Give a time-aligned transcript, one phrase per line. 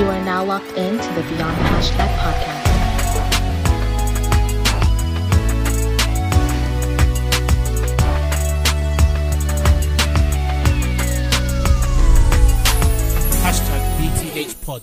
[0.00, 2.64] You are now locked in to the Beyond Hashtag podcast.
[13.42, 14.82] Hashtag BTH Pod.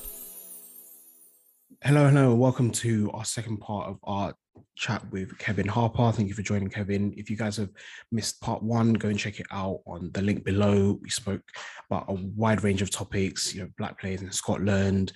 [1.82, 4.36] Hello, hello, welcome to our second part of our
[4.76, 6.12] chat with Kevin Harper.
[6.12, 7.14] Thank you for joining, Kevin.
[7.18, 7.70] If you guys have
[8.12, 11.00] missed part one, go and check it out on the link below.
[11.02, 11.42] We spoke
[11.90, 15.14] about a wide range of topics, you know, black players in Scotland,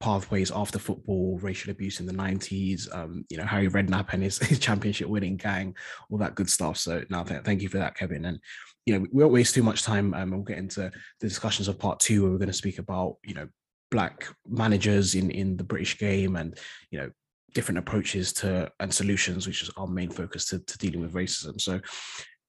[0.00, 4.38] pathways after football, racial abuse in the 90s, um, you know, Harry Redknapp and his,
[4.46, 5.74] his championship winning gang,
[6.10, 6.76] all that good stuff.
[6.76, 8.24] So now th- thank you for that, Kevin.
[8.24, 8.38] And
[8.86, 11.68] you know, we won't waste too much time um, and we'll get into the discussions
[11.68, 13.48] of part two where we're going to speak about, you know,
[13.92, 16.58] black managers in in the British game and
[16.90, 17.10] you know
[17.52, 21.60] different approaches to and solutions, which is our main focus to, to dealing with racism.
[21.60, 21.80] So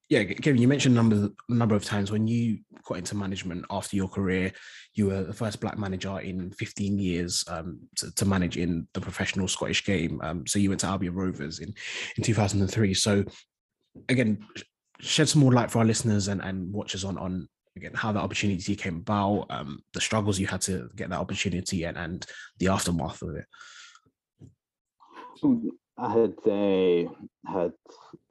[0.09, 4.09] yeah, Kevin, you mentioned number number of times when you got into management after your
[4.09, 4.51] career,
[4.93, 9.01] you were the first black manager in 15 years um, to, to, manage in the
[9.01, 10.19] professional Scottish game.
[10.21, 11.73] Um, so you went to Albion Rovers in
[12.17, 12.93] in 2003.
[12.93, 13.23] So
[14.09, 14.45] again,
[14.99, 18.21] shed some more light for our listeners and, and watchers on on again how that
[18.21, 22.25] opportunity came about, um, the struggles you had to get that opportunity, and and
[22.59, 23.45] the aftermath of it.
[25.97, 27.11] I had uh,
[27.45, 27.73] had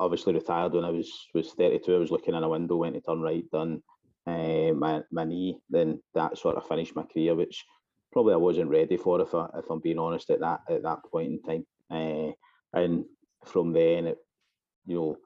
[0.01, 1.95] obviously retired when I was was 32.
[1.95, 3.83] I was looking in a window, went to turn right, done
[4.27, 5.59] uh, my my knee.
[5.71, 7.65] Then that sort of finished my career, which
[8.13, 10.99] probably I wasn't ready for if I if I'm being honest at that at that
[11.11, 11.67] point in time.
[11.91, 12.33] Uh,
[12.73, 13.05] and
[13.45, 14.19] from then, it
[14.87, 15.17] you know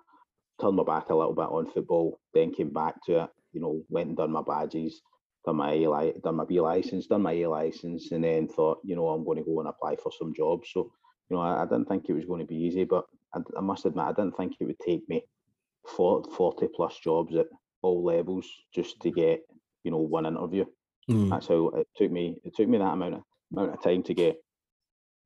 [0.60, 2.18] turned my back a little bit on football.
[2.34, 3.30] Then came back to it.
[3.52, 5.00] You know, went and done my badges,
[5.44, 8.96] done my A done my B license, done my A license, and then thought, you
[8.96, 10.68] know, I'm going to go and apply for some jobs.
[10.72, 10.92] So
[11.28, 13.60] you know, I, I, didn't think it was going to be easy, but I, I,
[13.60, 15.22] must admit, I didn't think it would take me
[15.96, 17.46] 40, 40 plus jobs at
[17.82, 19.41] all levels just to get,
[19.84, 20.64] you know, one interview.
[21.10, 21.30] Mm.
[21.30, 22.41] That's how it took me.
[22.44, 24.36] It took me that amount of amount of time to get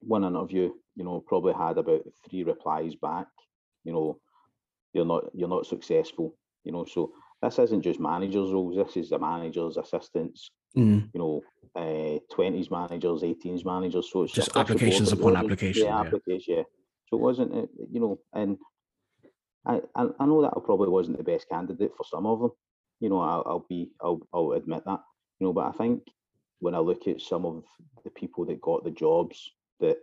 [0.00, 0.70] one interview.
[0.94, 3.26] You know, probably had about three replies back.
[3.84, 4.18] You know,
[4.92, 6.36] you're not you're not successful.
[6.64, 7.12] You know, so
[7.42, 8.76] this isn't just managers' roles.
[8.76, 11.08] This is the managers, assistants, mm.
[11.14, 11.40] you know,
[11.74, 14.10] twenties uh, managers, eighteens managers.
[14.10, 15.86] So it's just applications upon application.
[15.86, 16.54] Yeah, yeah, application.
[16.56, 16.62] Yeah.
[17.08, 18.56] So it wasn't, uh, you know, and
[19.66, 22.50] I, I know that I probably wasn't the best candidate for some of them.
[23.00, 25.00] You know, I'll, I'll be, I'll, I'll admit that.
[25.38, 26.02] You know, but I think
[26.60, 27.64] when I look at some of
[28.04, 29.50] the people that got the jobs,
[29.80, 29.96] that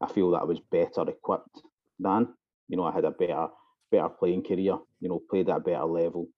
[0.00, 1.62] I feel that I was better equipped
[1.98, 2.28] than.
[2.68, 3.48] You know, I had a better,
[3.90, 4.78] better playing career.
[5.00, 6.28] You know, played at a better level.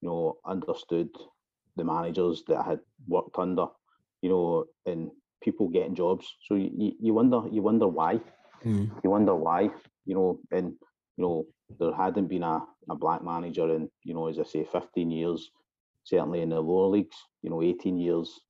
[0.00, 1.10] You know, understood
[1.76, 3.66] the managers that I had worked under
[4.22, 5.10] you know, and
[5.42, 6.26] people getting jobs.
[6.46, 8.20] So you, you wonder you wonder why.
[8.64, 8.90] Mm.
[9.02, 9.70] You wonder why,
[10.04, 10.74] you know, and
[11.16, 11.46] you know,
[11.78, 15.50] there hadn't been a, a black manager in, you know, as I say, 15 years,
[16.04, 18.40] certainly in the lower leagues, you know, 18 years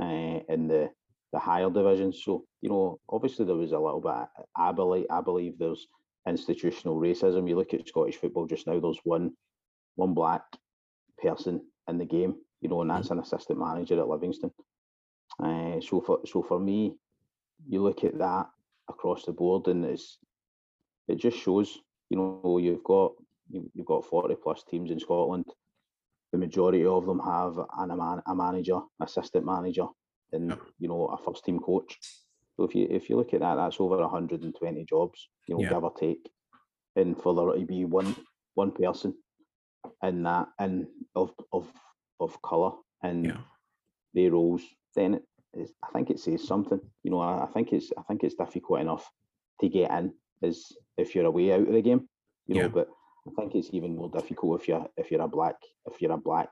[0.00, 0.90] uh, in the
[1.32, 2.22] the higher divisions.
[2.24, 5.86] So, you know, obviously there was a little bit I believe I believe there's
[6.26, 7.48] institutional racism.
[7.48, 9.32] You look at Scottish football just now, there's one
[9.96, 10.42] one black
[11.18, 14.50] person in the game, you know, and that's an assistant manager at Livingston.
[15.42, 16.96] Uh, so for so for me,
[17.68, 18.46] you look at that
[18.88, 20.18] across the board, and it's
[21.08, 21.78] it just shows.
[22.10, 23.12] You know, you've got
[23.50, 25.44] you've got forty plus teams in Scotland.
[26.32, 29.86] The majority of them have an, a, man, a manager, assistant manager,
[30.32, 31.98] and you know a first team coach.
[32.56, 35.68] So if you if you look at that, that's over 120 jobs, you know, yeah.
[35.70, 36.30] give or take.
[36.96, 38.16] And for there to be one
[38.54, 39.14] one person
[40.02, 41.70] in that and of of
[42.18, 42.72] of colour
[43.02, 43.36] and yeah.
[44.14, 44.62] their roles
[44.96, 45.20] then
[45.56, 46.80] I think it says something.
[47.02, 49.10] You know, I, I, think it's I think it's difficult enough
[49.60, 50.12] to get in
[50.42, 52.08] as if you're away out of the game.
[52.46, 52.62] You yeah.
[52.62, 52.88] know, but
[53.26, 56.18] I think it's even more difficult if you're if you're a black if you're a
[56.18, 56.48] black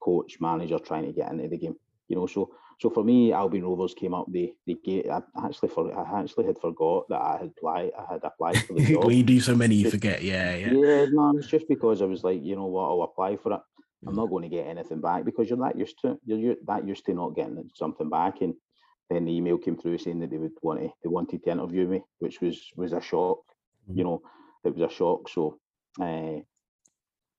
[0.00, 1.76] coach manager trying to get into the game.
[2.08, 2.50] You know, so
[2.80, 4.26] so for me, Albion Rovers came up.
[4.32, 5.10] They they get.
[5.10, 7.90] I actually for I actually had forgot that I had applied.
[7.98, 9.04] I had applied for the job.
[9.04, 10.22] when you do so many, you forget.
[10.22, 10.72] Yeah, yeah.
[10.72, 13.60] Yeah, no, it's just because I was like, you know what, I'll apply for it.
[14.06, 17.04] I'm not going to get anything back because you're that used to you're, that used
[17.06, 18.40] to not getting something back.
[18.40, 18.54] And
[19.10, 21.86] then the email came through saying that they would want to they wanted to interview
[21.86, 23.38] me, which was was a shock.
[23.88, 23.98] Mm-hmm.
[23.98, 24.22] You know,
[24.64, 25.28] it was a shock.
[25.28, 25.58] So
[26.00, 26.40] uh,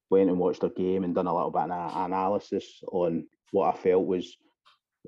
[0.09, 3.77] went and watched their game and done a little bit of analysis on what I
[3.77, 4.35] felt was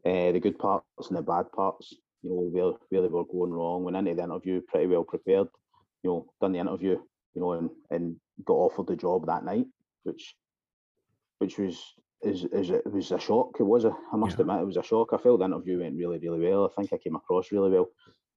[0.06, 1.94] uh, the good parts and the bad parts.
[2.24, 3.84] You know, where where they were going wrong.
[3.84, 5.48] Went into the interview pretty well prepared.
[6.04, 6.98] You know, done the interview.
[7.34, 8.16] You know, and and
[8.46, 9.66] got offered the job that night,
[10.04, 10.36] which
[11.42, 11.84] which was
[12.22, 13.58] is, is it was a shock.
[13.60, 14.42] It was a I must yeah.
[14.42, 15.10] admit it was a shock.
[15.12, 16.66] I felt the interview went really really well.
[16.66, 17.90] I think I came across really well.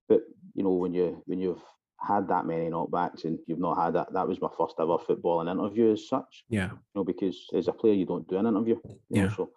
[0.09, 0.23] But
[0.55, 1.63] you know when you when you've
[2.01, 5.51] had that many knockbacks and you've not had that that was my first ever footballing
[5.51, 6.45] interview as such.
[6.49, 6.71] Yeah.
[6.71, 8.77] You know because as a player you don't do an interview.
[9.11, 9.25] yeah.
[9.25, 9.51] Know, so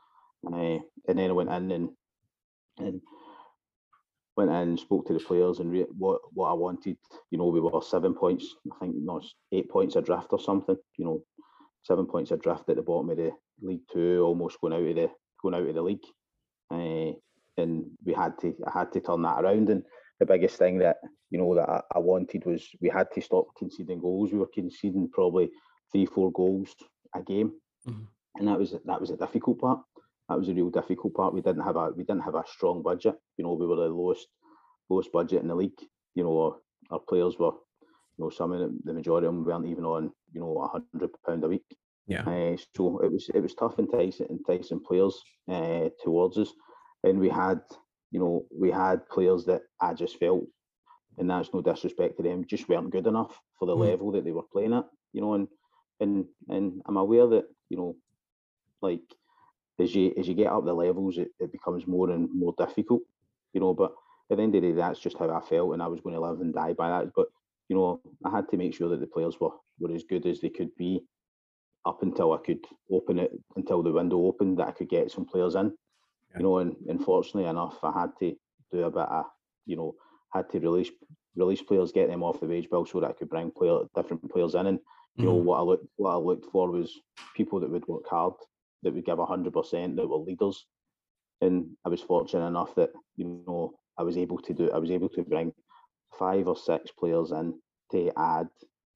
[0.54, 1.90] uh, and then I went in and
[2.80, 3.02] and
[4.36, 6.98] went in, spoke to the players, and re- what what I wanted.
[7.32, 8.56] You know, we were seven points.
[8.72, 10.78] I think no, it's eight points adrift or something.
[10.98, 11.24] You know,
[11.88, 13.32] seven points adrift at the bottom of the
[13.62, 15.10] League Two, almost going out of the
[15.42, 16.06] going out of the league.
[16.72, 17.14] Uh,
[17.60, 19.70] and we had to I had to turn that around.
[19.70, 19.84] And
[20.20, 20.98] the biggest thing that
[21.32, 24.32] you know that I, I wanted was we had to stop conceding goals.
[24.32, 25.50] We were conceding probably
[25.92, 26.76] three, four goals
[27.16, 27.54] a game,
[27.88, 28.08] Mhm.
[28.38, 29.80] and that was that was a difficult part.
[30.30, 31.34] That was a real difficult part.
[31.34, 33.16] We didn't have a we didn't have a strong budget.
[33.38, 34.28] You know, we were the lowest
[34.90, 35.80] lowest budget in the league.
[36.16, 36.56] You know, our,
[36.92, 37.54] our players were,
[38.18, 40.82] you know, some of them, the majority of them weren't even on, you know, a
[40.82, 41.78] hundred pound a week.
[42.16, 42.34] Yeah.
[42.36, 46.54] Uh, so it was it was tough enticing enticing players uh, towards us,
[47.04, 47.62] and we had
[48.12, 50.46] you know we had players that I just felt,
[51.18, 53.90] and that's no disrespect to them, just weren't good enough for the Mm.
[53.90, 54.86] level that they were playing at.
[55.14, 55.48] You know, and
[56.00, 57.96] and and I'm aware that you know,
[58.82, 59.02] like
[59.80, 63.02] as you as you get up the levels, it, it becomes more and more difficult.
[63.54, 63.94] You know, but
[64.32, 66.16] at the end of the day, that's just how I felt, and I was going
[66.16, 67.12] to live and die by that.
[67.16, 67.28] But
[67.70, 70.42] you know, I had to make sure that the players were were as good as
[70.42, 71.04] they could be
[71.86, 75.26] up until I could open it until the window opened that I could get some
[75.26, 75.68] players in.
[76.32, 76.38] Yeah.
[76.40, 78.36] You know, and unfortunately enough, I had to
[78.72, 79.26] do a bit of,
[79.66, 79.96] you know,
[80.34, 80.92] had to release
[81.36, 84.30] release players, get them off the wage bill so that I could bring player different
[84.32, 84.68] players in.
[84.68, 84.80] And
[85.18, 85.46] you know Mhm.
[85.46, 86.90] what I looked what I looked for was
[87.36, 88.34] people that would work hard,
[88.84, 90.66] that would give hundred percent, that were leaders.
[91.42, 94.72] And I was fortunate enough that you know I was able to do.
[94.72, 95.54] I was able to bring
[96.18, 97.54] five or six players in
[97.92, 98.48] to add,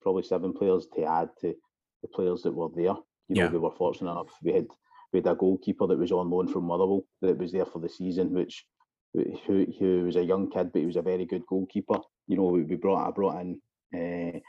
[0.02, 1.54] probably seven players to add to
[2.02, 2.96] the players that were there.
[3.28, 3.52] You know, Yeah.
[3.52, 4.32] we were fortunate enough.
[4.44, 4.68] We had
[5.14, 7.90] we had a goalkeeper that was on loan from Motherwell that was there for the
[7.90, 8.66] season, which
[9.14, 12.00] who who was a young kid, but he was a very good goalkeeper.
[12.28, 13.62] You know, we, we brought I brought in
[13.94, 14.40] uh,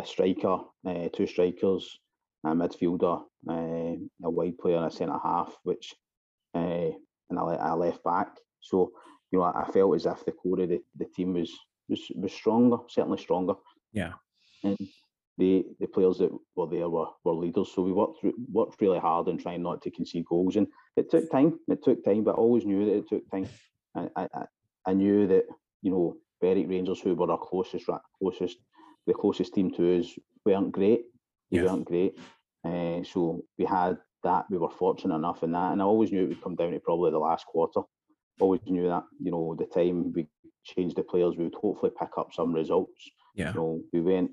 [0.00, 1.98] a striker, uh, two strikers,
[2.44, 3.96] a midfielder, uh,
[4.26, 5.94] a wide player, and a centre half, which
[6.54, 6.90] uh,
[7.30, 8.28] and a left back.
[8.60, 8.92] So
[9.30, 11.52] you know, I, I felt as if the core of the, the team was
[11.92, 13.54] was was stronger, certainly stronger.
[13.92, 14.12] Yeah.
[14.64, 14.76] And
[15.38, 17.70] the the players that were there were, were leaders.
[17.74, 20.66] So we worked through, worked really hard on trying not to concede goals, and
[20.96, 21.58] it took time.
[21.68, 23.48] It took time, but I always knew that it took time.
[23.96, 24.28] I I,
[24.86, 25.44] I- knew that
[25.84, 27.86] you know Berwick Rangers, who were our closest
[28.18, 28.58] closest
[29.06, 30.06] the closest team to us,
[30.44, 31.02] weren't great.
[31.50, 31.64] They Yeah.
[31.66, 32.18] weren't great.
[32.64, 34.44] Uh, so we had that.
[34.50, 36.80] We were fortunate enough in that, and I always knew it would come down to
[36.80, 37.82] probably the last quarter.
[38.40, 39.04] Always knew that.
[39.20, 40.26] You know, the time we
[40.64, 43.10] changed the players, we would hopefully pick up some results.
[43.34, 43.50] Yeah.
[43.50, 44.30] You know, we went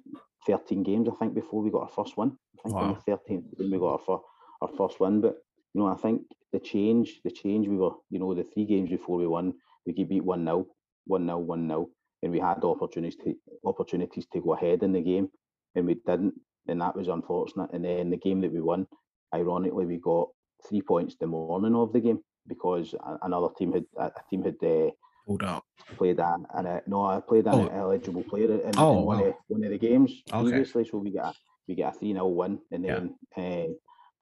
[0.48, 2.38] 13 games, I think, before we got our first win.
[2.58, 2.98] I think on Wow.
[3.06, 4.26] the 13th game we got our, fir-
[4.62, 5.22] our first win.
[5.22, 5.38] But
[5.74, 8.90] you know, I think the change, the change we were, you know, the three games
[8.90, 9.54] before we won,
[9.86, 10.66] we could beat one 0
[11.06, 11.90] one 0 one 0
[12.22, 13.34] and we had opportunities to
[13.66, 15.30] opportunities to go ahead in the game,
[15.76, 16.34] and we didn't,
[16.68, 17.70] and that was unfortunate.
[17.72, 18.86] And then the game that we won,
[19.34, 20.28] ironically, we got
[20.68, 24.56] three points the morning of the game because another team had a a team had
[24.64, 24.90] uh,
[25.30, 25.64] Pulled out.
[25.98, 27.68] played an, an uh, no, I played an Oh.
[27.68, 29.26] eligible player in, in Oh, one, wow.
[29.28, 30.44] of, one of the games Okay.
[30.44, 30.86] previously.
[30.86, 31.34] So we get a
[31.68, 33.00] we get a three 0 win, and Yeah.
[33.02, 33.68] then uh,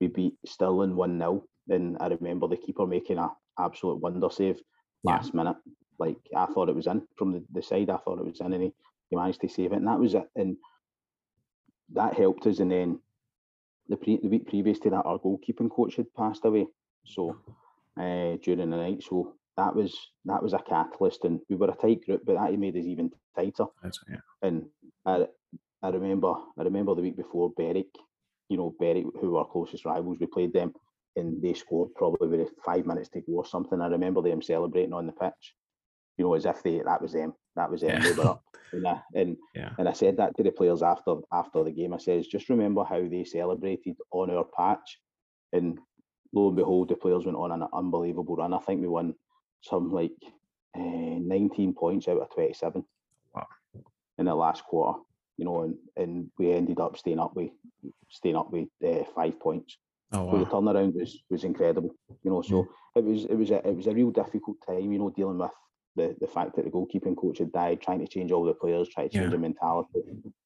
[0.02, 4.58] we beat Stirling one 0 And I remember the keeper making a absolute wonder save
[5.04, 5.12] Yeah.
[5.12, 5.56] last minute.
[5.98, 7.90] Like I thought it was in from the, the side.
[7.90, 8.74] I thought it was in, and he,
[9.10, 10.28] he managed to save it, and that was it.
[10.36, 10.58] And
[11.94, 12.60] that helped us.
[12.60, 13.00] And then
[13.88, 16.68] the pre, the week previous to that, our goalkeeping coach had passed away.
[17.06, 17.38] So
[17.98, 21.76] uh, during the night, so that was that was a catalyst, and we were a
[21.76, 23.66] tight group, but that made us even tighter.
[23.82, 24.18] That's- yeah.
[24.42, 24.66] And
[25.06, 25.26] I,
[25.82, 27.88] I remember, I remember the week before Berwick,
[28.50, 30.74] you know, Berwick, who were our closest rivals, we played them,
[31.16, 33.82] and they scored probably with five minutes to go or something.
[33.82, 35.56] I remember them celebrating on the pitch,
[36.18, 38.02] you know, as if they that was them, that was them.
[38.02, 38.10] Yeah.
[38.10, 39.72] They were up, and I, and Yeah.
[39.80, 41.94] and I said that to the players after after the game.
[41.94, 45.00] I says, just remember how they celebrated on our patch,
[45.54, 45.80] and
[46.34, 48.54] lo and behold, the players went on an unbelievable run.
[48.54, 49.16] I think we won
[49.62, 50.12] some like
[50.78, 52.84] uh, 19 points out of 27
[53.34, 53.48] Wow.
[54.18, 55.00] in the last quarter.
[55.38, 57.52] You know, and, and we ended up staying up with
[58.10, 59.78] staying up with uh, five points.
[60.12, 61.94] Oh So the turnaround was was incredible.
[62.24, 64.92] You know, so it was it was a it was a real difficult time.
[64.92, 65.52] You know, dealing with
[65.96, 68.90] the the fact that the goalkeeping coach had died, trying to change all the players,
[68.90, 69.38] trying to change Yeah.
[69.38, 70.02] the mentality,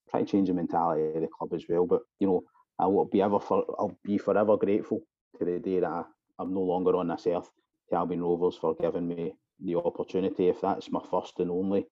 [0.09, 1.85] trying to change the mentality of the club as well.
[1.85, 2.43] But you know,
[2.79, 5.01] I will be ever for I'll be forever grateful
[5.39, 6.03] to the day that I,
[6.39, 7.49] I'm no longer on this earth
[7.93, 10.47] Albion Rovers for giving me the opportunity.
[10.49, 11.85] If that's my first and only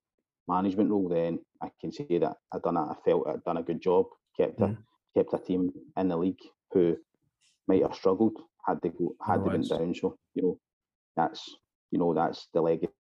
[0.48, 3.64] management role, then I can say that I done a, I felt I'd done a
[3.64, 4.06] good job,
[4.38, 4.78] kept a Mm.
[5.16, 6.40] kept a team in the league
[6.72, 6.98] who
[7.68, 9.94] might have struggled had they go had they went down.
[9.96, 10.60] So you know,
[11.16, 11.56] that's
[11.92, 12.92] you know that's the legacy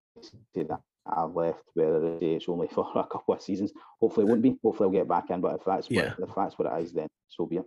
[0.55, 1.63] that I've left.
[1.73, 4.57] Whether it's only for a couple of seasons, hopefully it won't be.
[4.63, 5.41] Hopefully I'll get back in.
[5.41, 6.13] But if that's Yeah.
[6.17, 7.65] what if that's what it is, then so be it.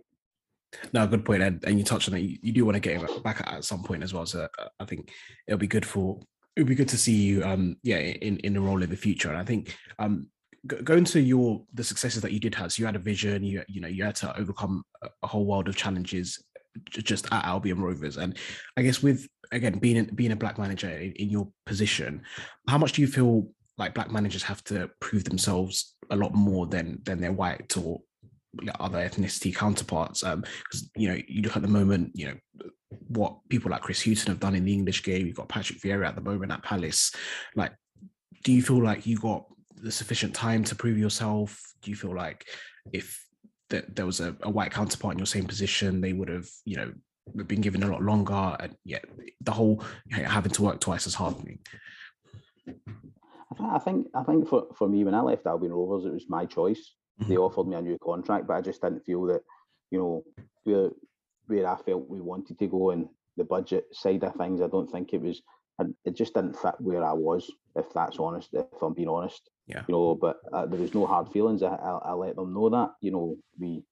[0.91, 1.43] No, good point.
[1.43, 2.21] And, and you touched on it.
[2.21, 4.25] You, you do want to get him back at, at some point as well.
[4.25, 5.11] So uh, I think
[5.47, 6.19] it'll be good for
[6.55, 9.29] it'll be good to see you um yeah in in a role in the future
[9.29, 10.27] and i think um
[10.83, 13.61] going to your the successes that you did have so you had a vision you
[13.67, 14.83] you know you had to overcome
[15.23, 16.41] a whole world of challenges
[16.89, 18.37] just at albion rovers and
[18.77, 22.21] i guess with again being being a black manager in, in your position
[22.67, 26.65] how much do you feel like black managers have to prove themselves a lot more
[26.65, 27.99] than than their white or
[28.79, 32.35] other ethnicity counterparts um because you know you look at the moment you know
[33.07, 35.25] what people like Chris Hughton have done in the English game.
[35.25, 37.11] You've got Patrick Vieira at the moment at Palace.
[37.55, 37.73] Like,
[38.43, 39.45] do you feel like you got
[39.75, 41.59] the sufficient time to prove yourself?
[41.81, 42.47] Do you feel like
[42.91, 43.25] if
[43.69, 46.77] that there was a, a, white counterpart in your same position, they would have, you
[46.77, 46.93] know,
[47.47, 48.55] been given a lot longer?
[48.59, 49.05] And yet,
[49.41, 51.35] the whole having to work twice as hard.
[53.59, 56.45] I think I think for, for me when I left Albion Rovers, it was my
[56.45, 56.95] choice.
[57.21, 57.29] Mm-hmm.
[57.29, 59.41] They offered me a new contract, but I just didn't feel that,
[59.91, 60.23] you know,
[60.65, 60.89] we're
[61.47, 64.61] where I felt we wanted to go and the budget side of things.
[64.61, 65.41] I don't think it was.
[66.05, 67.51] It just didn't fit where I was.
[67.75, 69.83] If that's honest, if I'm being honest, yeah.
[69.87, 71.63] You know, but uh, there was no hard feelings.
[71.63, 72.91] I, I, I let them know that.
[73.01, 73.83] You know, we.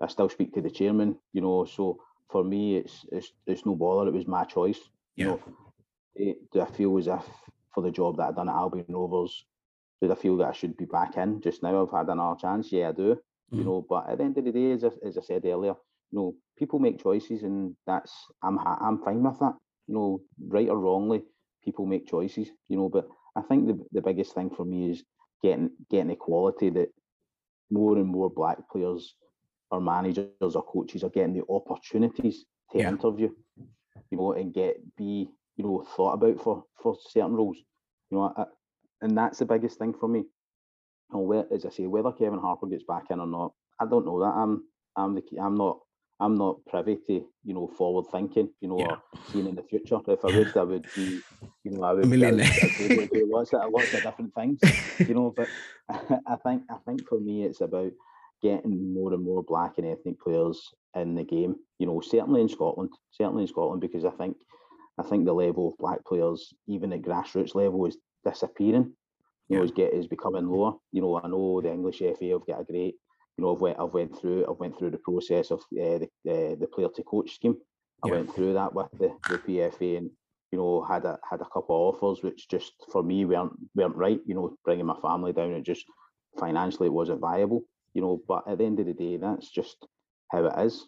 [0.00, 1.16] I still speak to the chairman.
[1.32, 2.00] You know, so
[2.30, 4.08] for me, it's it's it's no bother.
[4.08, 4.80] It was my choice.
[5.16, 5.24] Yeah.
[5.24, 5.40] You know,
[6.14, 7.24] it, do I feel as if
[7.74, 9.46] for the job that I've done at Albion Rovers,
[10.02, 11.80] did I feel that I should be back in just now?
[11.80, 12.72] I've had another chance.
[12.72, 13.14] Yeah, I do.
[13.14, 13.58] Mm-hmm.
[13.58, 15.74] You know, but at the end of the day, as I, as I said earlier,
[16.10, 19.54] you know, people make choices, and that's I'm I'm fine with that.
[19.86, 21.22] You know, right or wrongly,
[21.64, 22.48] people make choices.
[22.68, 23.06] You know, but
[23.36, 25.04] I think the the biggest thing for me is
[25.40, 26.88] getting getting equality that
[27.70, 29.14] more and more black players
[29.70, 32.88] or managers or coaches are getting the opportunities to yeah.
[32.88, 33.30] interview,
[34.10, 37.58] you know, and get be you know thought about for for certain roles.
[38.10, 38.46] You know, I,
[39.02, 40.24] and that's the biggest thing for me.
[41.12, 44.06] Know, where, as I say, whether Kevin Harper gets back in or not, I don't
[44.06, 44.34] know that.
[44.34, 44.64] I'm
[44.96, 45.80] I'm the I'm not
[46.20, 48.96] I'm not privy to you know forward thinking, you know, yeah.
[49.30, 49.98] seeing in the future.
[50.06, 51.20] If I would, I would be,
[51.64, 54.60] you know, I would, I would, I would do lots of lots of different things,
[54.98, 55.34] you know.
[55.36, 55.48] But
[55.90, 57.92] I think I think for me, it's about
[58.40, 61.56] getting more and more black and ethnic players in the game.
[61.78, 64.36] You know, certainly in Scotland, certainly in Scotland, because I think
[64.98, 68.92] I think the level of black players, even at grassroots level, is disappearing.
[69.48, 70.74] You know, is get is becoming lower.
[70.92, 72.96] You know, I know the English FA have got a great
[73.36, 76.08] you know, I've went, I've went through, I've went through the process of uh, the,
[76.28, 77.56] uh, the player to coach scheme.
[78.04, 78.14] I yeah.
[78.14, 80.10] went through that with the, the PFA and
[80.50, 83.96] you know had a had a couple of offers which just for me weren't weren't
[83.96, 84.20] right.
[84.26, 85.84] You know, bringing my family down, it just
[86.38, 87.62] financially it wasn't viable.
[87.94, 89.76] You know, but at the end of the day, that's just
[90.30, 90.86] how it is.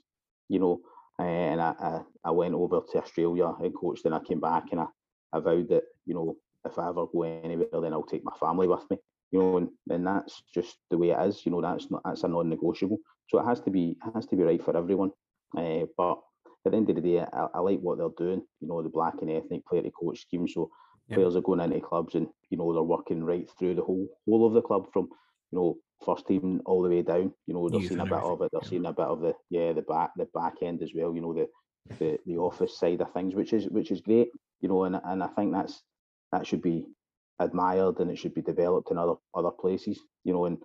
[0.49, 0.81] You know,
[1.19, 4.65] uh, and I, I, I went over to Australia and coached, and I came back
[4.73, 4.87] and I,
[5.33, 8.67] I vowed that you know if I ever go anywhere, then I'll take my family
[8.69, 8.99] with me
[9.35, 11.45] you know, and, and that's just the way it is.
[11.45, 12.99] You know, that's not that's a non-negotiable.
[13.29, 15.11] So it has to be it has to be right for everyone.
[15.59, 16.19] Uh, but
[16.65, 18.43] at the end of the day, I, I, like what they're doing.
[18.61, 20.47] You know, the black and ethnic player to coach scheme.
[20.47, 20.71] So
[21.09, 21.17] yeah.
[21.17, 24.47] players are going into clubs and you know they're working right through the whole whole
[24.47, 25.09] of the club from
[25.51, 27.33] you know first team all the way down.
[27.49, 28.51] You know, they're Youth seeing a bit of it.
[28.53, 28.69] They're yeah.
[28.69, 31.13] seeing a bit of the yeah the back the back end as well.
[31.13, 31.49] You know the
[31.99, 34.29] the the office side of things, which is which is great.
[34.61, 35.83] You know, and and I think that's
[36.35, 36.87] that should be
[37.39, 40.45] admired and it should be developed in other other places, you know.
[40.47, 40.59] And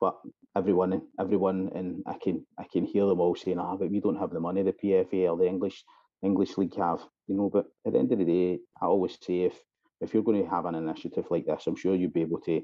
[0.00, 0.16] but
[0.56, 4.22] everyone, everyone, and I can I can hear them all saying, "Ah, but we don't
[4.22, 5.84] have the money the PFA or the English
[6.22, 7.50] English league have," you know.
[7.52, 9.60] But at the end of the day, I always say if
[10.00, 12.62] if you're going to have an initiative like this, I'm sure you'd be able to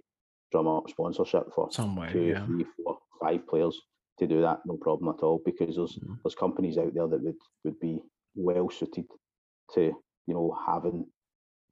[0.50, 2.44] drum up sponsorship for Somewhere, two, yeah.
[2.44, 3.80] three, four, five players
[4.18, 5.40] to do that, no problem at all.
[5.44, 6.14] Because there's mm-hmm.
[6.22, 8.00] there's companies out there that would would be
[8.34, 9.06] well suited
[9.74, 9.92] to
[10.26, 11.06] you know having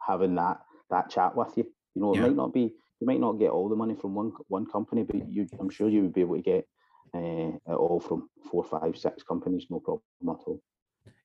[0.01, 0.59] having that
[0.91, 2.23] that chat with you you know, it yeah.
[2.23, 5.29] might not be you might not get all the money from one one company, but
[5.29, 6.67] you I'm sure you would be able to get
[7.15, 10.61] uh, it all from four, five, six companies, no problem at all.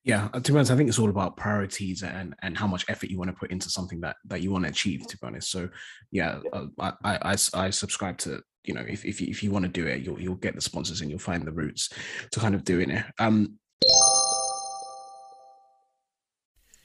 [0.04, 2.86] Yeah, uh, to be honest, I think it's all about priorities and and how much
[2.88, 5.06] effort you want to put into something that that you want to achieve.
[5.08, 5.70] To be honest, so
[6.12, 6.62] yeah, yeah.
[6.80, 9.70] Uh, I, I I subscribe to you know if if you, if you want to
[9.70, 11.90] do it, you'll you'll get the sponsors and you'll find the routes
[12.32, 13.06] to kind of doing it.
[13.20, 13.60] Um.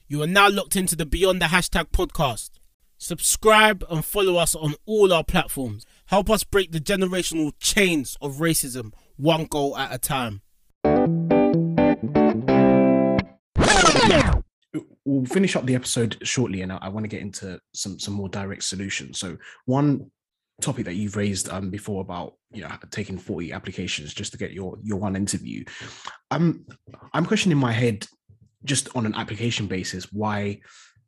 [0.08, 2.59] You are now locked into the Beyond the Hashtag podcast.
[3.02, 5.86] Subscribe and follow us on all our platforms.
[6.04, 10.42] Help us break the generational chains of racism one goal at a time.
[15.06, 18.12] We'll finish up the episode shortly, and I, I want to get into some some
[18.12, 19.18] more direct solutions.
[19.18, 20.10] So, one
[20.60, 24.52] topic that you've raised um, before about you know taking 40 applications just to get
[24.52, 25.64] your your one interview
[26.30, 26.66] i'm
[27.14, 28.06] i'm questioning my head
[28.64, 30.60] just on an application basis why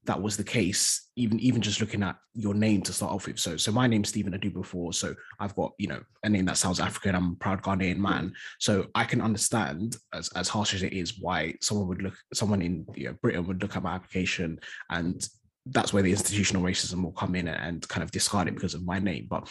[0.04, 3.38] that was the case, even even just looking at your name to start off with.
[3.38, 4.94] So so my name's Stephen Adubufor.
[4.94, 7.14] So I've got, you know, a name that sounds African.
[7.14, 8.02] I'm a proud Ghanaian hmm.
[8.02, 8.32] man.
[8.59, 12.62] So I can understand, as, as harsh as it is, why someone would look someone
[12.62, 14.59] in you know, Britain would look at my application
[14.90, 15.26] and
[15.66, 18.75] that's where the institutional racism will come in and, and kind of discard it because
[18.75, 19.28] of my name.
[19.30, 19.49] But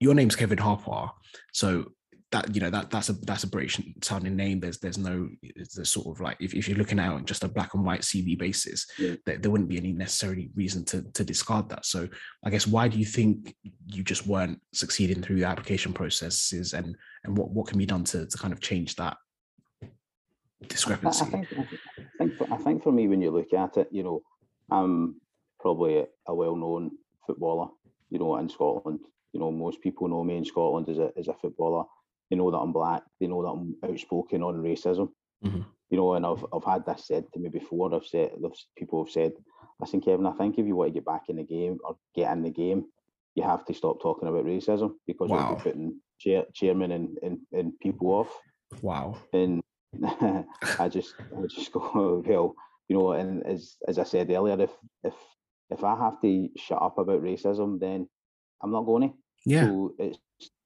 [0.00, 1.10] your name's Kevin Harper,
[1.52, 1.92] so
[2.32, 4.58] that you know that that's a that's a British sounding name.
[4.58, 5.28] There's there's no
[5.74, 8.00] there's sort of like if, if you're looking out on just a black and white
[8.00, 9.14] CV basis, Yeah.
[9.24, 11.86] there, there wouldn't be any necessary reason to to discard that.
[11.86, 12.08] So
[12.44, 13.54] I guess why do you think
[13.86, 18.04] you just weren't succeeding through the application processes and and what what can be done
[18.04, 19.16] to to kind of change that
[19.82, 19.88] I,
[20.66, 21.24] discrepancy?
[21.24, 24.02] I think I think for, I think for me when you look at it, you
[24.02, 24.22] know,
[24.70, 25.20] I'm
[25.60, 26.90] probably a, a well-known
[27.24, 27.68] footballer,
[28.10, 29.00] you know, in Scotland.
[29.32, 31.84] You know, most people know me in Scotland as a as a footballer.
[32.30, 33.02] They know that I'm black.
[33.20, 35.10] They know that I'm outspoken on racism.
[35.44, 35.64] Mhm.
[35.90, 37.94] You know, and I've I've had this said to me before.
[37.94, 38.32] I've said
[38.76, 39.32] people have said,
[39.80, 42.32] listen, Kevin, I think if you want to get back in the game or get
[42.32, 42.86] in the game,
[43.36, 45.54] you have to stop talking about racism because Wow.
[45.54, 48.32] be putting chair, chairmen and, and, and people off
[48.82, 49.16] Wow.
[49.32, 49.62] and
[50.78, 52.54] I just I just go well,
[52.88, 54.72] you know, and as as I said earlier, if
[55.04, 55.14] if
[55.70, 58.08] if I have to shut up about racism, then
[58.62, 59.14] I'm not going to.
[59.44, 59.64] Yeah.
[59.66, 60.18] So it's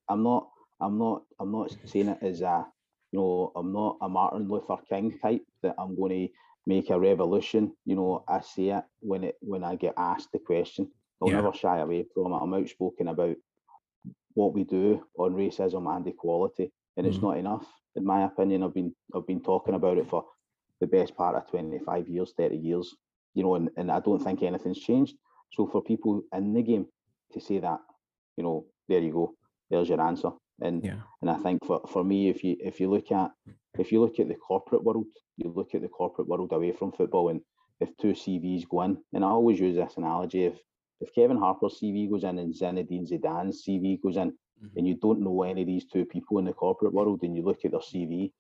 [0.09, 0.49] I'm not
[0.81, 2.67] I'm not I'm not saying it as a
[3.13, 6.33] you know I'm not a Martin Luther King type that I'm going to
[6.67, 7.73] make a revolution.
[7.85, 10.91] You know, I say it when it when I get asked the question.
[11.23, 11.41] I'll Yeah.
[11.43, 12.37] never shy away from it.
[12.37, 13.37] I'm outspoken about
[14.35, 17.23] what we do on racism and equality, and it's Mhm.
[17.23, 18.63] not enough, in my opinion.
[18.63, 20.25] I've been I've been talking about it for
[20.81, 22.97] the best part of 25 years, 30 years,
[23.35, 25.17] you know, and, and I don't think anything's changed.
[25.53, 26.87] So for people in the game
[27.33, 27.81] to say that,
[28.37, 29.35] you know, there you go,
[29.69, 30.31] there's your answer.
[30.61, 31.01] And Yeah.
[31.21, 33.31] and I think for, for me, if you if you look at
[33.79, 36.93] if you look at the corporate world, you look at the corporate world away from
[36.93, 37.41] football, and
[37.81, 40.59] if two CVs go in, and I always use this analogy: if
[41.01, 44.77] if Kevin Harper's CV goes in and Zinedine Zidane's CV goes in, Mhm.
[44.77, 47.43] and you don't know any of these two people in the corporate world, and you
[47.43, 48.33] look at their CV,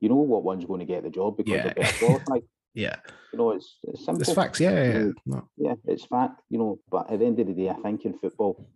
[0.00, 1.62] you know what one's going to get the job because Yeah.
[1.64, 2.42] they're better qualified.
[2.74, 2.96] Yeah.
[3.32, 4.22] You know, it's, it's simple.
[4.22, 4.58] It's facts.
[4.60, 4.72] Yeah.
[4.72, 5.12] yeah, yeah.
[5.26, 5.48] No.
[5.56, 6.80] Yeah, it's fact, you know.
[6.90, 8.66] But at the end of the day, I think in football,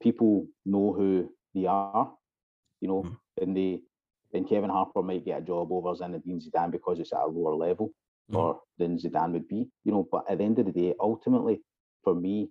[0.00, 2.12] people know who they are,
[2.80, 3.16] you know, Mm.
[3.42, 3.82] and they
[4.34, 7.54] and Kevin Harper might get a job over Zinedine Zidane because it's at a lower
[7.54, 7.92] level
[8.30, 8.36] Mm.
[8.38, 10.06] or than Zidane would be, you know.
[10.10, 11.62] But at the end of the day, ultimately,
[12.04, 12.50] for me,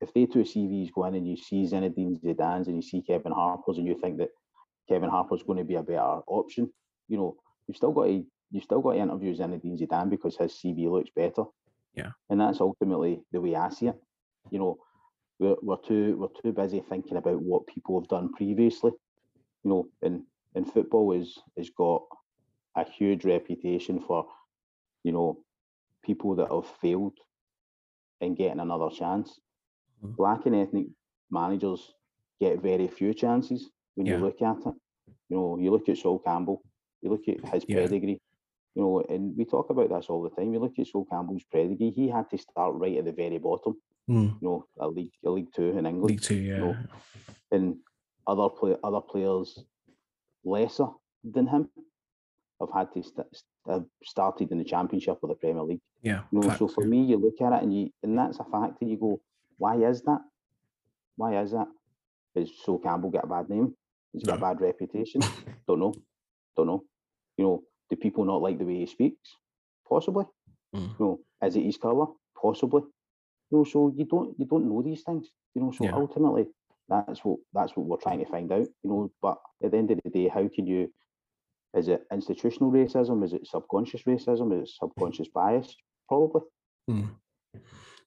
[0.00, 3.32] if they two CVs go in and you see Zinedine Zidane's and you see Kevin
[3.32, 4.30] Harper's and you think that
[4.88, 6.72] Kevin Harper's going to be a better option,
[7.08, 10.52] you know, you've still got to you've still got to interview Zinedine Zidane because his
[10.52, 11.44] CV looks better.
[11.94, 12.12] Yeah.
[12.30, 13.96] And that's ultimately the way I see it.
[14.50, 14.78] You know,
[15.38, 18.92] we're, we're too we're too busy thinking about what people have done previously.
[19.64, 20.22] You know, and
[20.54, 22.02] and football is has got
[22.76, 24.26] a huge reputation for,
[25.04, 25.38] you know,
[26.04, 27.14] people that have failed
[28.20, 29.40] and getting another chance.
[30.04, 30.16] Mhm.
[30.16, 30.86] Black and ethnic
[31.30, 31.92] managers
[32.40, 34.16] get very few chances when Yeah.
[34.18, 34.74] you look at it.
[35.28, 36.62] You know, you look at Sol Campbell,
[37.02, 37.80] you look at his Yeah.
[37.80, 38.20] pedigree,
[38.74, 40.52] you know, and we talk about this all the time.
[40.52, 43.80] You look at Sol Campbell's pedigree, he had to start right at the very bottom,
[44.08, 44.40] Mm.
[44.40, 46.36] you know, a league, a league two in England League two.
[46.36, 46.58] Yeah.
[46.58, 46.76] No.
[47.52, 47.76] and
[48.26, 49.58] other play, other players
[50.44, 50.86] lesser
[51.24, 51.68] than him
[52.60, 53.26] have had to st-
[53.66, 55.80] have started in the championship or the Premier League.
[56.02, 56.22] Yeah.
[56.32, 56.90] You know, so for yeah.
[56.90, 59.20] me, you look at it and you and that's a fact, and you go,
[59.58, 60.20] why is that?
[61.16, 61.66] Why is that?
[62.34, 63.74] Is Sol Campbell get a bad name?
[64.12, 65.20] He's got a bad reputation?
[65.66, 65.92] Don't know.
[66.56, 66.84] Don't know.
[67.36, 69.36] You know, do people not like the way he speaks?
[69.88, 70.24] Possibly.
[70.74, 70.98] Mm.
[70.98, 72.06] You know, is it his colour?
[72.40, 72.82] Possibly.
[73.50, 75.28] You know, so you don't you don't know these things.
[75.54, 75.94] You know, so Yeah.
[75.94, 76.46] ultimately
[76.88, 78.66] that's what that's what we're trying to find out.
[78.82, 80.92] You know, but at the end of the day, how can you
[81.74, 83.24] is it institutional racism?
[83.24, 84.54] Is it subconscious racism?
[84.62, 85.76] Is it subconscious bias?
[86.08, 86.42] Probably.
[86.90, 87.10] Mm.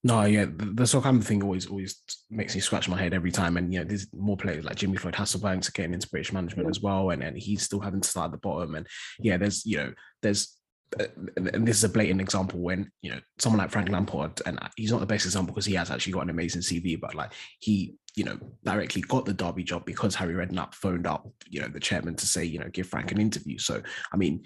[0.04, 2.02] No, yeah, the, Southampton thing always always
[2.32, 3.58] makes me scratch my head every time.
[3.58, 6.72] And you know, there's more players like Jimmy Floyd Hasselbainks getting into British management Yeah.
[6.72, 8.74] as well, and and he's still having to start at the bottom.
[8.74, 8.88] And
[9.20, 10.58] yeah, there's you know, there's
[11.00, 14.92] and this is a blatant example when you know someone like Frank Lampard, and he's
[14.92, 17.96] not the best example because he has actually got an amazing CV, but like he
[18.16, 21.80] you know directly got the Derby job because Harry Redknapp phoned up you know the
[21.80, 23.58] chairman to say you know give Frank an interview.
[23.58, 23.82] So
[24.14, 24.44] I mean,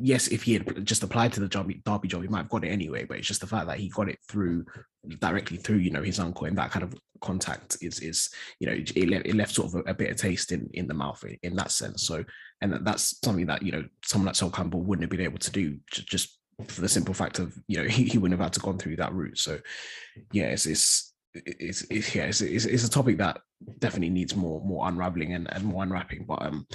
[0.00, 2.64] yes, if he had just applied to the Derby, Derby job, he might have got
[2.64, 3.04] it anyway.
[3.04, 4.64] But it's just the fact that he got it through
[5.18, 8.72] directly through, you know, his uncle, and that kind of contact is is you know
[8.74, 11.38] it left, it left sort of a, a bitter taste in in the mouth in,
[11.42, 12.06] in that sense.
[12.06, 12.24] So,
[12.60, 15.50] and that's something that you know someone like Sol Campbell wouldn't have been able to
[15.50, 18.60] do just for the simple fact of you know he, he wouldn't have had to
[18.60, 19.38] gone through that route.
[19.38, 19.58] So,
[20.32, 23.40] yeah, it's it's it's, it's yeah, it's, it's, it's a topic that
[23.78, 26.24] definitely needs more more unraveling and, and more unwrapping.
[26.26, 26.66] But um,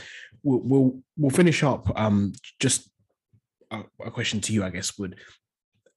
[0.43, 1.91] we'll we'll we'll finish up.
[1.99, 2.89] Um, just
[3.71, 5.17] a, a question to you, I guess, would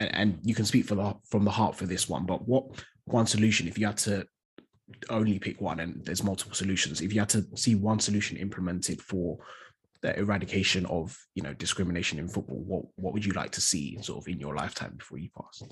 [0.00, 2.26] and, and you can speak for the from the heart for this one.
[2.26, 2.64] But what
[3.05, 4.26] one solution, if you had to
[5.09, 9.00] only pick one, and there's multiple solutions, if you had to see one solution implemented
[9.00, 9.38] for
[10.03, 13.98] the eradication of you know discrimination in football, what what would you like to see
[14.03, 15.62] sort of in your lifetime before you pass?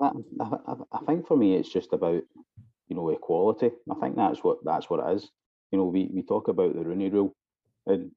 [0.00, 2.22] I, I, I think for me, it's just about
[2.88, 3.70] you know equality.
[3.90, 5.28] I think that's what that's what it is.
[5.72, 7.32] You know, we, we talk about the Rooney Rule,
[7.90, 8.10] and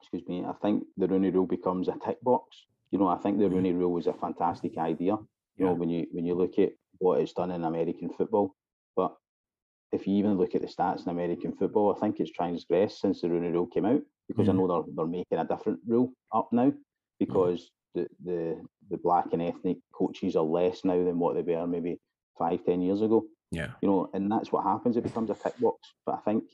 [0.00, 2.66] excuse me, I think the Rooney Rule becomes a tick box.
[2.90, 3.52] You know, I think the Mhm.
[3.52, 5.16] Rooney Rule is a fantastic idea.
[5.56, 8.54] You know, when you when you look at what it's done in American football,
[8.96, 9.16] but
[9.92, 13.20] if you even look at the stats in American football, I think it's transgressed since
[13.20, 14.50] the Rooney Rule came out because Mhm.
[14.50, 16.72] I know they're they're making a different rule up now
[17.18, 21.66] because the, the the black and ethnic coaches are less now than what they were
[21.66, 22.00] maybe
[22.38, 23.72] five ten years ago Yeah.
[23.82, 24.96] you know, and that's what happens.
[24.96, 25.78] It becomes a tick box.
[26.06, 26.44] But I think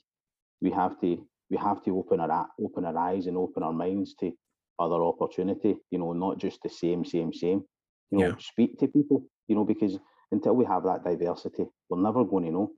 [0.61, 4.15] we have to we have to open our open our eyes and open our minds
[4.15, 4.31] to
[4.79, 5.77] other opportunity.
[5.91, 7.63] You know, not just the same, same, same.
[8.11, 8.35] You know, Yeah.
[8.39, 9.23] speak to people.
[9.47, 9.99] You know, because
[10.31, 12.71] until we have that diversity, we're never going to know.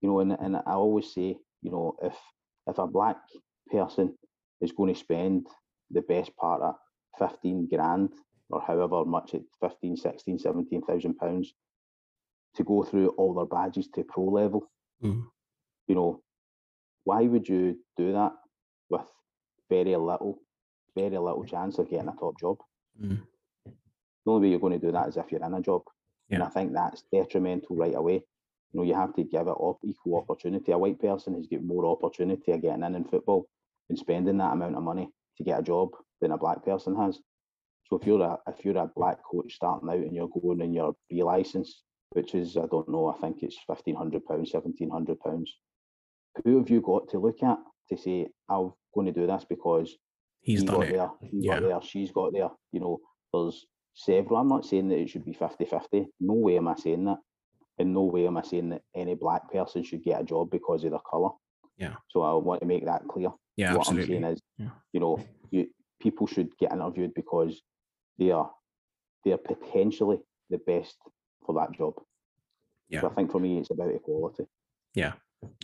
[0.00, 2.16] You know, and and I always say, you know, if
[2.66, 3.18] if a black
[3.70, 4.14] person
[4.60, 5.46] is going to spend
[5.90, 6.74] the best part of
[7.18, 8.10] 15 grand
[8.50, 11.54] or however much it 15 16 17,000 pounds
[12.54, 14.68] to go through all their badges to pro level
[15.02, 15.24] Mm.
[15.88, 16.22] you know
[17.04, 18.32] why would you do that
[18.90, 19.06] with
[19.68, 20.38] very little
[20.94, 22.58] very little chance of getting a top job
[23.00, 23.22] Mm.
[23.66, 25.82] the only way you're going to do that is if you're in a job
[26.30, 28.14] and i think that's detrimental right away
[28.70, 31.62] you know you have to give it op- equal opportunity a white person has got
[31.62, 33.46] more opportunity of getting in in football
[33.88, 35.88] and spending that amount of money to get a job
[36.20, 37.18] than a black person has
[37.88, 40.72] so if you're a if you're a black coach starting out and you're going in
[40.72, 44.88] your B license, which is I don't know, I think it's fifteen hundred pounds, seventeen
[44.88, 45.52] hundred pounds.
[46.44, 47.58] Who have you got to look at
[47.90, 49.96] to say I'm going to do this because
[50.40, 50.92] He's he done got it.
[50.94, 51.60] there, he Yeah.
[51.60, 52.50] got there, she's got there.
[52.72, 53.00] You know,
[53.32, 54.38] there's several.
[54.40, 56.06] I'm not saying that it should be 50-50.
[56.20, 57.18] No way am I saying that.
[57.78, 60.84] In no way am I saying that any black person should get a job because
[60.84, 61.30] of their colour.
[61.78, 61.94] Yeah.
[62.08, 64.16] So I want to make that clear Yeah, what absolutely.
[64.16, 64.70] I'm saying is, Yeah.
[64.92, 65.68] you know, you
[66.00, 67.62] people should get interviewed because
[68.18, 68.50] they are
[69.24, 70.18] they are potentially
[70.50, 70.96] the best
[71.46, 71.94] for that job.
[72.88, 73.02] Yeah.
[73.02, 74.44] So I think for me, it's about equality.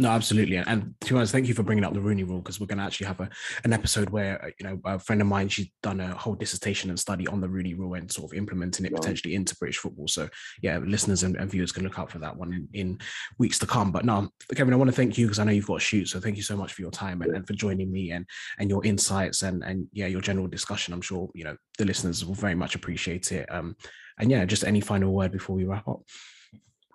[0.01, 0.57] No, absolutely.
[0.57, 2.79] And, to be honest, thank you for bringing up the Rooney Rule because we're going
[2.79, 3.29] to actually have a,
[3.64, 6.91] an episode where, uh, you know, a friend of mine, she's done a whole dissertation
[6.91, 9.01] and study on the Rooney Rule and sort of implementing it Right.
[9.01, 10.09] potentially into British football.
[10.09, 10.29] So,
[10.62, 12.99] yeah, listeners and, and viewers can look out for that one in, in
[13.38, 13.93] weeks to come.
[13.93, 16.09] But no, Kevin, I want to thank you because I know you've got to shoot.
[16.09, 18.27] So, thank you so much for your time and, and for joining me and
[18.59, 20.95] and your insights and and yeah, your general discussion.
[20.95, 23.47] I'm sure you know the listeners will very much appreciate it.
[23.53, 23.77] Um,
[24.19, 26.03] and yeah, just any final word before we wrap up.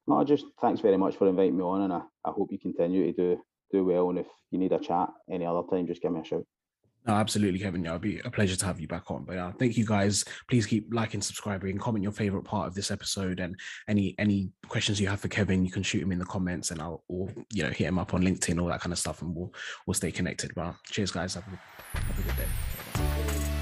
[0.07, 3.05] No, just thanks very much for inviting me on, and I, I hope you continue
[3.05, 4.09] to do do well.
[4.09, 6.45] And if you need a chat any other time, just give me a shout.
[7.05, 7.83] No, absolutely, Kevin.
[7.83, 9.25] Yeah, it'll be a pleasure to have you back on.
[9.25, 10.23] But uh, thank you guys.
[10.49, 15.01] Please keep liking, subscribing, comment your favorite part of this episode, and any any questions
[15.01, 17.63] you have for Kevin, you can shoot him in the comments, and I'll or you
[17.63, 19.53] know hit him up on LinkedIn, all that kind of stuff, and we'll
[19.85, 20.51] we'll stay connected.
[20.55, 21.33] But cheers, guys.
[21.33, 23.52] Have a, have a good day.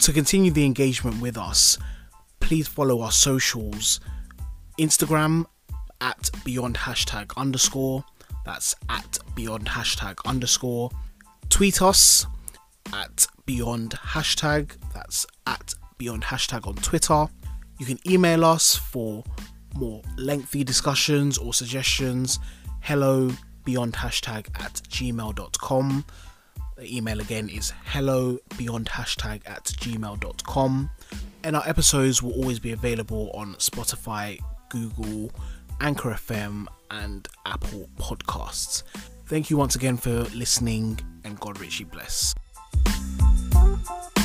[0.00, 1.76] To continue the engagement with us,
[2.40, 4.00] please follow our socials
[4.78, 5.44] Instagram
[6.00, 8.02] at beyond hashtag underscore.
[8.46, 10.90] That's at beyond hashtag underscore.
[11.50, 12.24] Tweet us
[12.94, 14.72] at beyond hashtag.
[14.94, 17.26] That's at beyond hashtag on Twitter.
[17.78, 19.22] You can email us for
[19.74, 22.38] more lengthy discussions or suggestions.
[22.80, 23.30] Hello
[23.64, 26.04] beyond hashtag at gmail.com.
[26.80, 30.90] The email again is hello beyond hashtag at gmail.com.
[31.44, 34.38] And our episodes will always be available on Spotify,
[34.70, 35.30] Google,
[35.82, 38.82] Anchor FM, and Apple Podcasts.
[39.26, 42.34] Thank you once again for listening, and God richly bless.